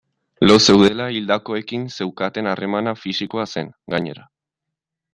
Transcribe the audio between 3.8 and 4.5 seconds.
gainera.